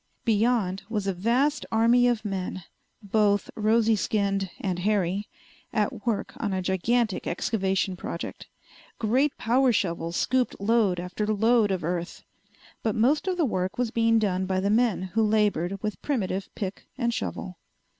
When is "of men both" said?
2.07-3.51